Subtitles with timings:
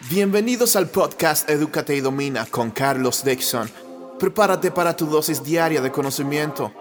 [0.00, 3.70] Bienvenidos al podcast Educate y Domina con Carlos Dixon.
[4.18, 6.72] Prepárate para tu dosis diaria de conocimiento.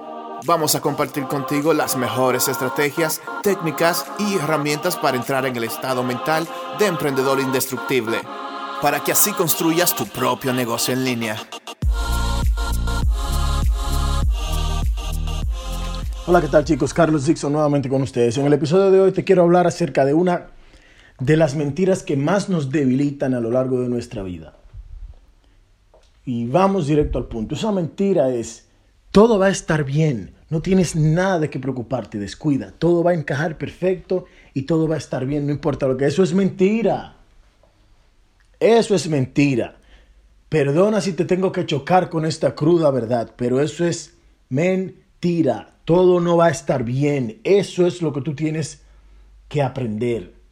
[0.46, 6.04] Vamos a compartir contigo las mejores estrategias, técnicas y herramientas para entrar en el estado
[6.04, 6.47] mental
[6.79, 8.20] de emprendedor indestructible,
[8.81, 11.38] para que así construyas tu propio negocio en línea.
[16.26, 16.94] Hola, ¿qué tal chicos?
[16.94, 18.38] Carlos Dixon nuevamente con ustedes.
[18.38, 20.48] En el episodio de hoy te quiero hablar acerca de una
[21.20, 24.54] de las mentiras que más nos debilitan a lo largo de nuestra vida.
[26.26, 27.55] Y vamos directo al punto.
[27.55, 28.67] Esa mentira es,
[29.12, 33.16] todo va a estar bien, no tienes nada de qué preocuparte, descuida, todo va a
[33.16, 37.16] encajar perfecto y todo va a estar bien, no importa lo que, eso es mentira.
[38.59, 39.76] Eso es mentira.
[40.48, 44.13] Perdona si te tengo que chocar con esta cruda verdad, pero eso es
[44.48, 45.76] mentira.
[45.84, 47.41] Todo no va a estar bien.
[47.43, 48.82] Eso es lo que tú tienes
[49.49, 50.42] que aprender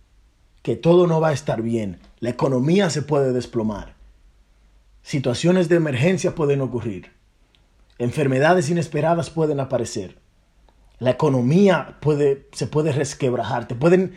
[0.61, 3.95] que todo no va a estar bien, la economía se puede desplomar,
[5.01, 7.11] situaciones de emergencia pueden ocurrir,
[7.97, 10.17] enfermedades inesperadas pueden aparecer,
[11.01, 14.13] la economía puede, se puede resquebrajar, te pueden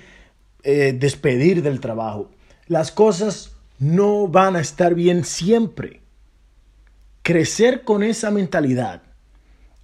[0.64, 2.30] eh, despedir del trabajo.
[2.66, 6.02] Las cosas no van a estar bien siempre.
[7.22, 9.00] Crecer con esa mentalidad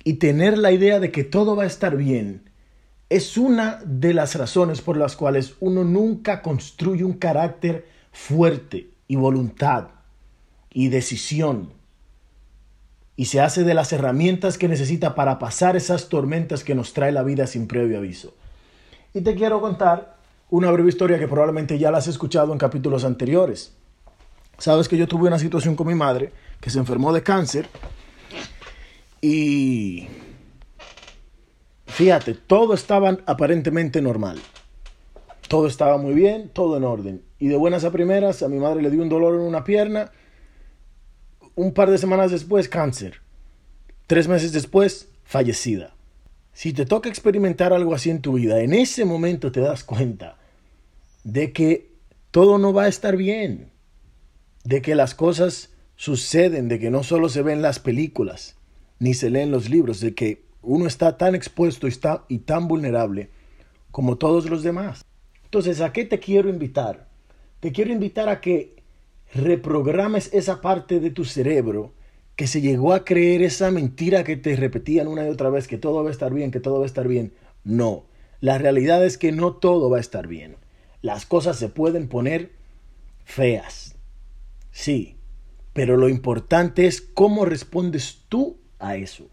[0.04, 2.49] y tener la idea de que todo va a estar bien
[3.10, 9.16] es una de las razones por las cuales uno nunca construye un carácter fuerte y
[9.16, 9.88] voluntad
[10.72, 11.72] y decisión
[13.16, 17.10] y se hace de las herramientas que necesita para pasar esas tormentas que nos trae
[17.12, 18.32] la vida sin previo aviso.
[19.12, 20.16] Y te quiero contar
[20.48, 23.74] una breve historia que probablemente ya la has escuchado en capítulos anteriores.
[24.56, 27.68] Sabes que yo tuve una situación con mi madre que se enfermó de cáncer
[29.20, 30.06] y
[32.00, 34.38] Fíjate, todo estaba aparentemente normal.
[35.48, 37.22] Todo estaba muy bien, todo en orden.
[37.38, 40.10] Y de buenas a primeras, a mi madre le dio un dolor en una pierna.
[41.56, 43.20] Un par de semanas después, cáncer.
[44.06, 45.94] Tres meses después, fallecida.
[46.54, 50.38] Si te toca experimentar algo así en tu vida, en ese momento te das cuenta
[51.22, 51.90] de que
[52.30, 53.72] todo no va a estar bien,
[54.64, 58.56] de que las cosas suceden, de que no solo se ven las películas,
[58.98, 62.68] ni se leen los libros, de que uno está tan expuesto y, está, y tan
[62.68, 63.30] vulnerable
[63.90, 65.04] como todos los demás.
[65.44, 67.08] Entonces, ¿a qué te quiero invitar?
[67.60, 68.76] Te quiero invitar a que
[69.34, 71.92] reprogrames esa parte de tu cerebro
[72.36, 75.76] que se llegó a creer esa mentira que te repetían una y otra vez, que
[75.76, 77.34] todo va a estar bien, que todo va a estar bien.
[77.64, 78.06] No,
[78.40, 80.56] la realidad es que no todo va a estar bien.
[81.02, 82.52] Las cosas se pueden poner
[83.24, 83.96] feas.
[84.70, 85.16] Sí,
[85.72, 89.28] pero lo importante es cómo respondes tú a eso.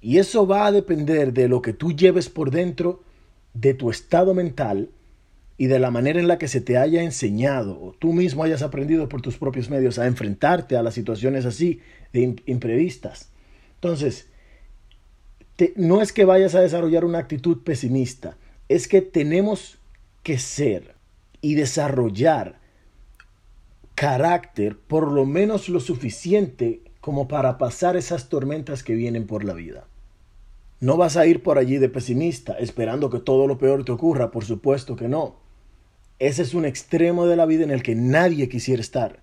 [0.00, 3.02] Y eso va a depender de lo que tú lleves por dentro,
[3.54, 4.90] de tu estado mental
[5.58, 8.62] y de la manera en la que se te haya enseñado o tú mismo hayas
[8.62, 11.80] aprendido por tus propios medios a enfrentarte a las situaciones así
[12.12, 13.28] de imprevistas.
[13.74, 14.28] Entonces,
[15.76, 18.38] no es que vayas a desarrollar una actitud pesimista,
[18.68, 19.78] es que tenemos
[20.22, 20.94] que ser
[21.42, 22.58] y desarrollar
[23.94, 29.54] carácter por lo menos lo suficiente como para pasar esas tormentas que vienen por la
[29.54, 29.86] vida.
[30.80, 34.30] No vas a ir por allí de pesimista, esperando que todo lo peor te ocurra,
[34.30, 35.36] por supuesto que no.
[36.18, 39.20] Ese es un extremo de la vida en el que nadie quisiera estar.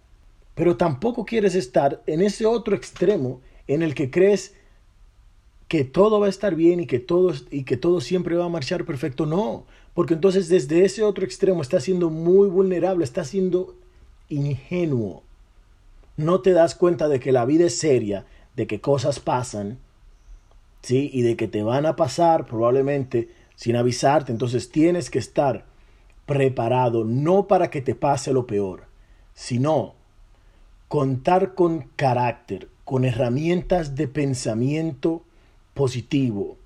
[0.56, 4.56] Pero tampoco quieres estar en ese otro extremo en el que crees
[5.68, 8.50] que todo va a estar bien y que todo, y que todo siempre va a
[8.50, 9.26] marchar perfecto.
[9.26, 13.76] No, porque entonces desde ese otro extremo estás siendo muy vulnerable, estás siendo
[14.30, 15.24] ingenuo.
[16.18, 19.80] No te das cuenta de que la vida es seria, de que cosas pasan
[20.88, 21.10] ¿sí?
[21.14, 24.32] Y de que te van a pasar probablemente sin avisarte.
[24.32, 25.66] Entonces tienes que estar
[26.26, 28.86] preparado, no para que te pase lo peor,
[29.34, 29.96] sino
[30.88, 35.24] contar con carácter, con herramientas de pensamiento
[35.74, 36.58] positivo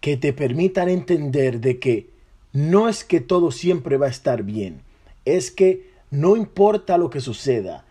[0.00, 2.10] que te permitan entender de que
[2.52, 4.82] no es que todo siempre va a estar bien,
[5.24, 7.85] es que no importa lo que suceda,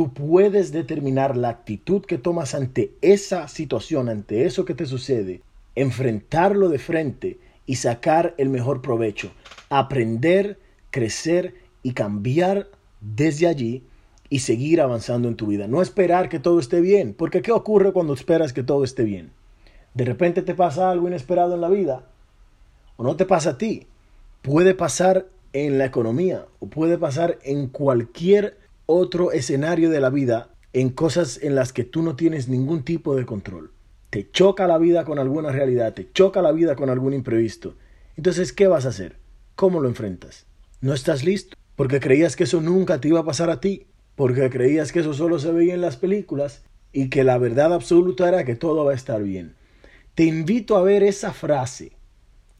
[0.00, 5.42] tú puedes determinar la actitud que tomas ante esa situación, ante eso que te sucede,
[5.74, 9.30] enfrentarlo de frente y sacar el mejor provecho,
[9.68, 10.58] aprender,
[10.90, 11.52] crecer
[11.82, 12.68] y cambiar
[13.02, 13.82] desde allí
[14.30, 15.68] y seguir avanzando en tu vida.
[15.68, 19.32] No esperar que todo esté bien, porque ¿qué ocurre cuando esperas que todo esté bien?
[19.92, 22.06] De repente te pasa algo inesperado en la vida,
[22.96, 23.86] o no te pasa a ti,
[24.40, 28.56] puede pasar en la economía, o puede pasar en cualquier
[28.90, 33.16] otro escenario de la vida en cosas en las que tú no tienes ningún tipo
[33.16, 33.72] de control.
[34.10, 37.76] Te choca la vida con alguna realidad, te choca la vida con algún imprevisto.
[38.16, 39.16] Entonces, ¿qué vas a hacer?
[39.54, 40.46] ¿Cómo lo enfrentas?
[40.80, 41.56] ¿No estás listo?
[41.80, 45.14] porque creías que eso nunca te iba a pasar a ti, porque creías que eso
[45.14, 48.92] solo se veía en las películas y que la verdad absoluta era que todo va
[48.92, 49.54] a estar bien.
[50.14, 51.92] Te invito a ver esa frase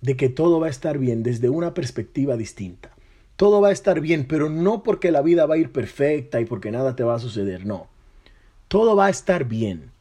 [0.01, 2.97] de que todo va a estar bien desde una perspectiva distinta.
[3.41, 6.45] Todo va a estar bien, pero no porque la vida va a ir perfecta y
[6.45, 7.87] porque nada te va a suceder, no.
[8.69, 9.93] Todo va a estar bien.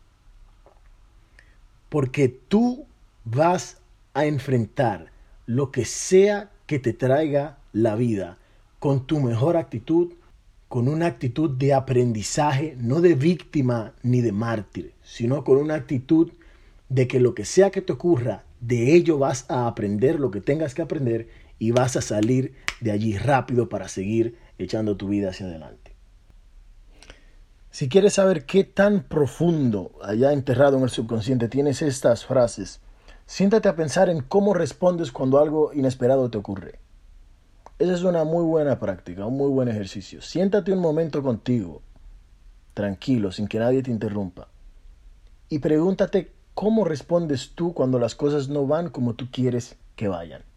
[1.88, 2.86] Porque tú
[3.24, 3.78] vas
[4.14, 5.14] a enfrentar
[5.46, 8.38] lo que sea que te traiga la vida
[8.78, 10.12] con tu mejor actitud,
[10.68, 16.34] con una actitud de aprendizaje, no de víctima ni de mártir, sino con una actitud
[16.90, 20.42] de que lo que sea que te ocurra, de ello vas a aprender lo que
[20.42, 25.30] tengas que aprender y vas a salir de allí rápido para seguir echando tu vida
[25.30, 25.96] hacia adelante.
[27.70, 32.82] Si quieres saber qué tan profundo, allá enterrado en el subconsciente, tienes estas frases,
[33.28, 36.80] siéntate a pensar en cómo respondes cuando algo inesperado te ocurre.
[37.78, 40.22] Esa es una muy buena práctica, un muy buen ejercicio.
[40.22, 41.82] Siéntate un momento contigo,
[42.74, 44.50] tranquilo, sin que nadie te interrumpa.
[45.48, 50.49] Y pregúntate cómo respondes tú cuando las cosas no van como tú quieres que vayan.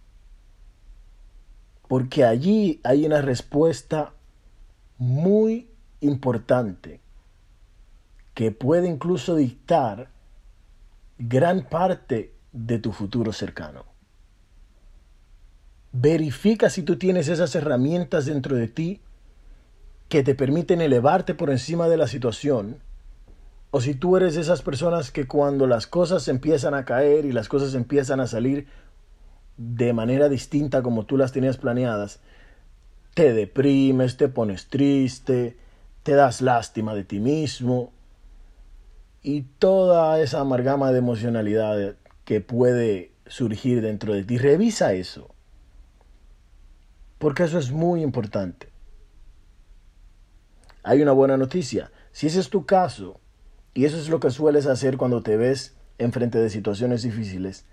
[1.93, 4.15] Porque allí hay una respuesta
[4.97, 5.69] muy
[6.01, 7.03] importante
[8.33, 10.09] que puede incluso dictar
[11.19, 13.85] gran parte de tu futuro cercano.
[15.93, 19.03] Verifica si tú tienes esas herramientas dentro de ti
[20.09, 22.79] que te permiten elevarte por encima de la situación.
[23.71, 27.33] O si tú eres de esas personas que cuando las cosas empiezan a caer y
[27.33, 28.67] las cosas empiezan a salir
[29.57, 32.21] de manera distinta como tú las tenías planeadas,
[33.15, 35.57] te deprimes, te pones triste,
[36.03, 37.93] te das lástima de ti mismo
[39.23, 44.39] y toda esa amargama de emocionalidad que puede surgir dentro de ti.
[44.39, 45.35] Revisa eso.
[47.19, 48.69] Porque eso es muy importante.
[50.83, 51.93] Hay una buena noticia.
[52.11, 53.21] Si ese es tu caso,
[53.75, 57.65] y eso es lo que sueles hacer cuando te ves enfrente de situaciones difíciles,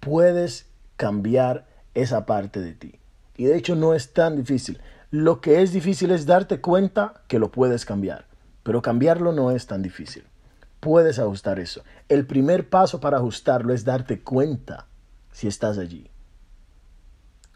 [0.00, 0.66] puedes
[0.96, 2.98] cambiar esa parte de ti.
[3.36, 4.80] Y de hecho no es tan difícil.
[5.10, 8.26] Lo que es difícil es darte cuenta que lo puedes cambiar.
[8.62, 10.24] Pero cambiarlo no es tan difícil.
[10.80, 11.82] Puedes ajustar eso.
[12.08, 14.86] El primer paso para ajustarlo es darte cuenta
[15.32, 16.10] si estás allí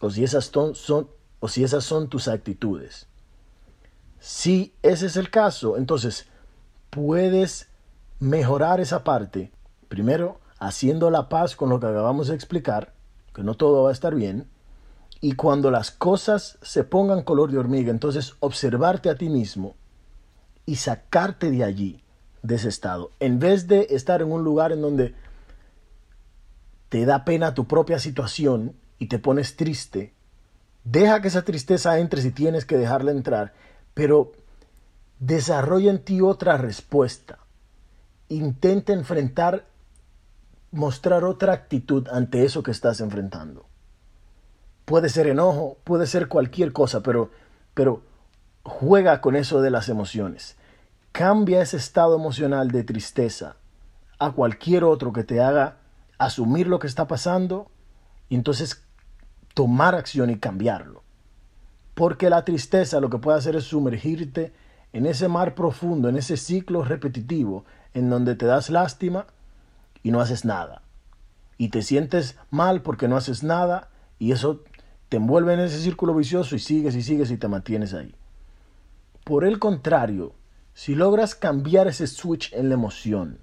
[0.04, 1.08] o si esas son,
[1.40, 3.06] o si esas son tus actitudes.
[4.20, 6.26] Si ese es el caso, entonces
[6.90, 7.68] puedes
[8.20, 9.50] mejorar esa parte,
[9.88, 12.92] primero haciendo la paz con lo que acabamos de explicar,
[13.34, 14.48] que no todo va a estar bien,
[15.20, 19.74] y cuando las cosas se pongan color de hormiga, entonces observarte a ti mismo
[20.66, 22.02] y sacarte de allí,
[22.42, 25.14] de ese estado, en vez de estar en un lugar en donde
[26.90, 30.12] te da pena tu propia situación y te pones triste,
[30.84, 33.54] deja que esa tristeza entre si tienes que dejarla entrar,
[33.94, 34.32] pero
[35.18, 37.38] desarrolla en ti otra respuesta.
[38.28, 39.66] Intenta enfrentar,
[40.74, 43.66] mostrar otra actitud ante eso que estás enfrentando.
[44.84, 47.30] Puede ser enojo, puede ser cualquier cosa, pero,
[47.74, 48.02] pero
[48.64, 50.56] juega con eso de las emociones.
[51.12, 53.54] Cambia ese estado emocional de tristeza
[54.18, 55.76] a cualquier otro que te haga
[56.18, 57.70] asumir lo que está pasando
[58.28, 58.82] y entonces
[59.54, 61.04] tomar acción y cambiarlo.
[61.94, 64.52] Porque la tristeza lo que puede hacer es sumergirte
[64.92, 67.64] en ese mar profundo, en ese ciclo repetitivo,
[67.94, 69.26] en donde te das lástima
[70.04, 70.82] y no haces nada.
[71.58, 74.62] Y te sientes mal porque no haces nada y eso
[75.08, 78.14] te envuelve en ese círculo vicioso y sigues y sigues y te mantienes ahí.
[79.24, 80.34] Por el contrario,
[80.74, 83.40] si logras cambiar ese switch en la emoción,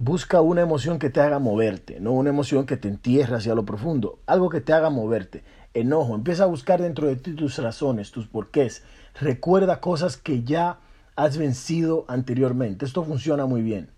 [0.00, 3.64] Busca una emoción que te haga moverte, no una emoción que te entierre hacia lo
[3.64, 5.44] profundo, algo que te haga moverte.
[5.72, 8.82] Enojo, empieza a buscar dentro de ti tus razones, tus porqués.
[9.20, 10.80] Recuerda cosas que ya
[11.14, 12.84] has vencido anteriormente.
[12.84, 13.88] Esto funciona muy bien.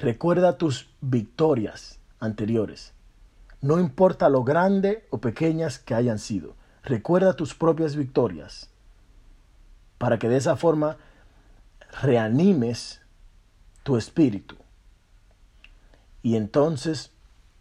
[0.00, 2.94] Recuerda tus victorias anteriores.
[3.60, 6.56] No importa lo grande o pequeñas que hayan sido.
[6.82, 8.70] Recuerda tus propias victorias.
[9.98, 10.96] Para que de esa forma
[12.00, 13.02] reanimes
[13.82, 14.56] tu espíritu
[16.22, 17.12] y entonces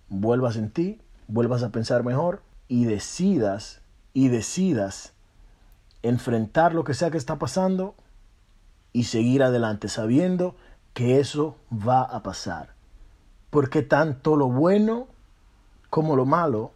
[0.08, 3.82] vuelvas en ti, vuelvas a pensar mejor y decidas
[4.14, 5.14] y decidas
[6.04, 7.96] enfrentar lo que sea que está pasando
[8.94, 10.56] y seguir adelante sabiendo
[11.00, 12.74] que eso va a pasar.
[13.52, 15.08] Porque tanto lo bueno
[15.90, 16.74] como lo malo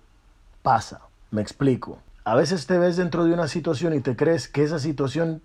[0.61, 1.01] pasa.
[1.29, 1.99] Me explico.
[2.23, 5.41] A veces te ves dentro de una situación y te crees que esa situación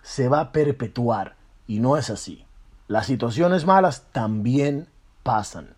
[0.00, 2.46] se va a perpetuar y no es así.
[2.88, 4.88] Las situaciones malas también
[5.22, 5.74] pasan.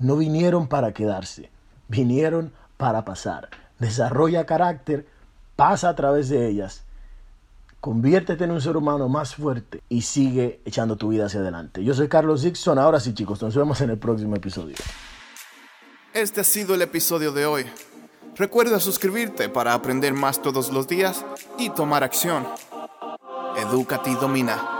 [0.00, 1.48] No vinieron para quedarse,
[1.86, 3.50] vinieron para pasar.
[3.78, 5.06] Desarrolla carácter
[5.54, 6.83] pasa a través de ellas,
[7.84, 11.84] conviértete en un ser humano más fuerte y sigue echando tu vida hacia adelante.
[11.84, 14.74] Yo soy Carlos Dixon, ahora sí chicos, nos vemos en el próximo episodio.
[16.14, 17.66] Este ha sido el episodio de hoy.
[18.36, 21.26] Recuerda suscribirte para aprender más todos los días
[21.58, 22.46] y tomar acción.
[23.58, 24.73] Edúcate y domina.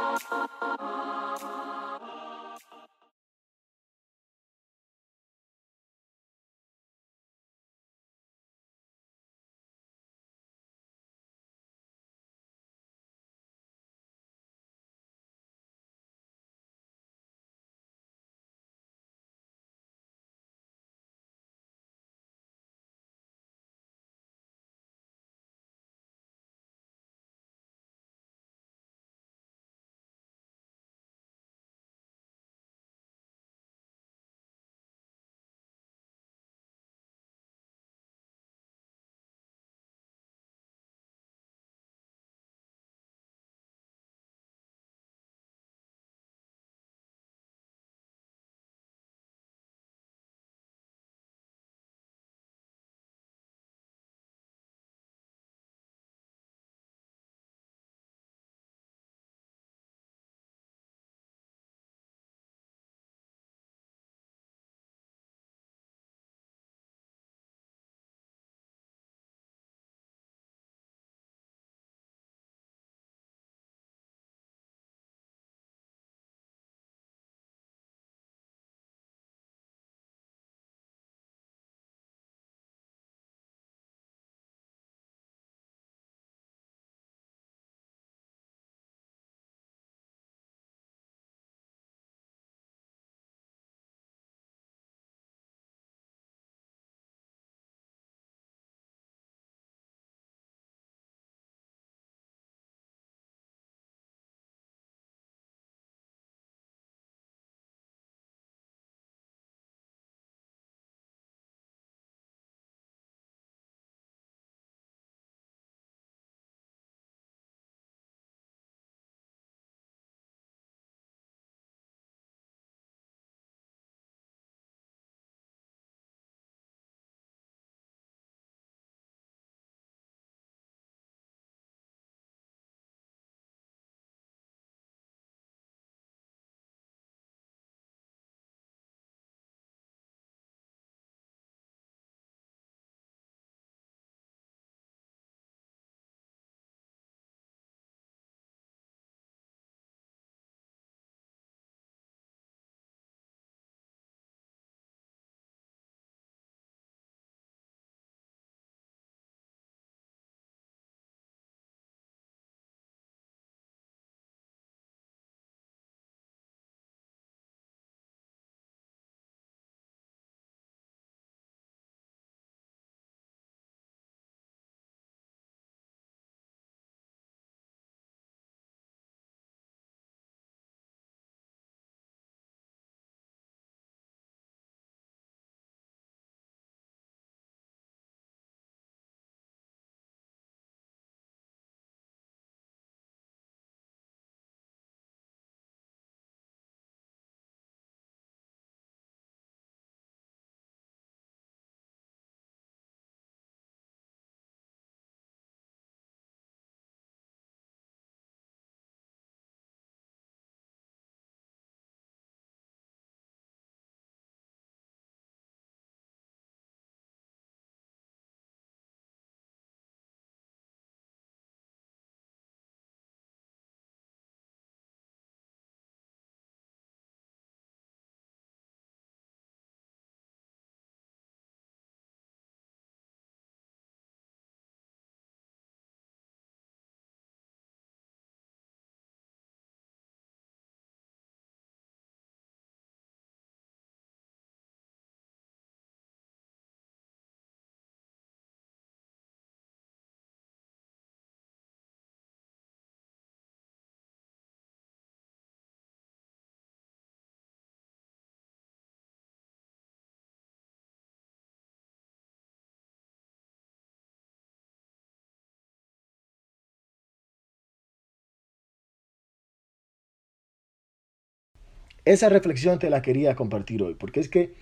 [272.04, 274.54] Esa reflexión te la quería compartir hoy, porque es que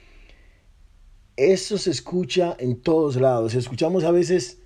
[1.37, 3.55] eso se escucha en todos lados.
[3.55, 4.63] Escuchamos a veces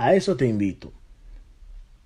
[0.00, 0.94] A eso te invito.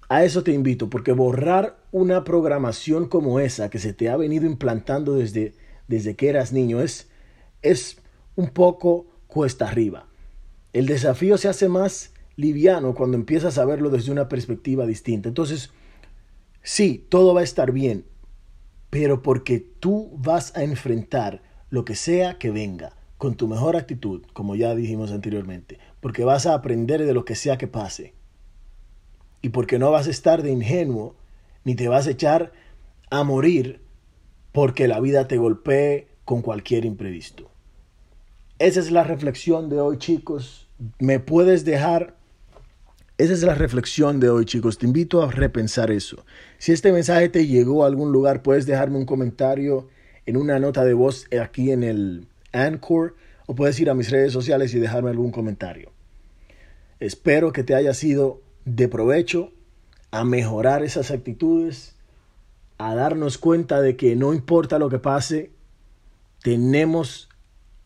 [0.08, 4.46] A eso te invito, porque borrar una programación como esa que se te ha venido
[4.46, 5.54] implantando desde,
[5.86, 7.08] desde que eras niño es,
[7.62, 7.98] es
[8.34, 10.08] un poco cuesta arriba.
[10.72, 15.28] El desafío se hace más liviano cuando empiezas a verlo desde una perspectiva distinta.
[15.28, 15.70] Entonces,
[16.62, 18.04] sí, todo va a estar bien,
[18.90, 24.22] pero porque tú vas a enfrentar lo que sea que venga con tu mejor actitud,
[24.32, 28.14] como ya dijimos anteriormente, porque vas a aprender de lo que sea que pase.
[29.40, 31.16] Y porque no vas a estar de ingenuo,
[31.64, 32.52] ni te vas a echar
[33.10, 33.80] a morir
[34.52, 37.50] porque la vida te golpee con cualquier imprevisto.
[38.58, 40.68] Esa es la reflexión de hoy, chicos.
[40.98, 42.16] Me puedes dejar...
[43.16, 44.76] Esa es la reflexión de hoy, chicos.
[44.76, 46.24] Te invito a repensar eso.
[46.58, 49.88] Si este mensaje te llegó a algún lugar, puedes dejarme un comentario
[50.26, 53.14] en una nota de voz aquí en el Anchor
[53.46, 55.92] o puedes ir a mis redes sociales y dejarme algún comentario.
[56.98, 59.52] Espero que te haya sido de provecho
[60.10, 61.94] a mejorar esas actitudes,
[62.78, 65.52] a darnos cuenta de que no importa lo que pase,
[66.42, 67.28] tenemos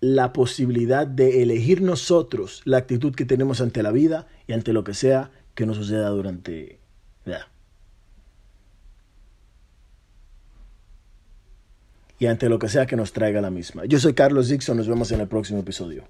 [0.00, 4.84] la posibilidad de elegir nosotros la actitud que tenemos ante la vida y ante lo
[4.84, 6.78] que sea que nos suceda durante...
[12.20, 13.84] Y ante lo que sea que nos traiga la misma.
[13.84, 16.04] Yo soy Carlos Dixon, nos vemos en el próximo episodio.